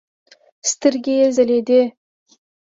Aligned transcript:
سترګې 0.69 1.13
يې 1.19 1.27
ځلېدې. 1.35 1.81